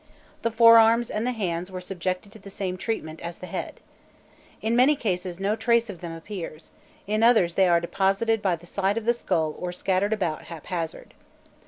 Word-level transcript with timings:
The 0.41 0.49
forearms 0.49 1.11
and 1.11 1.27
the 1.27 1.31
hands 1.31 1.69
were 1.69 1.79
subjected 1.79 2.31
to 2.31 2.39
the 2.39 2.49
same 2.49 2.75
treatment 2.75 3.21
as 3.21 3.37
the 3.37 3.45
head. 3.45 3.79
In 4.59 4.75
many 4.75 4.95
cases 4.95 5.39
no 5.39 5.55
trace 5.55 5.91
of 5.91 6.01
them 6.01 6.11
appears, 6.15 6.71
in 7.05 7.21
others 7.21 7.53
they 7.53 7.67
are 7.67 7.79
deposited 7.79 8.41
by 8.41 8.55
the 8.55 8.65
side 8.65 8.97
of 8.97 9.05
the 9.05 9.13
skull 9.13 9.55
or 9.59 9.71
scattered 9.71 10.11
about 10.11 10.45
haphazard. 10.45 11.13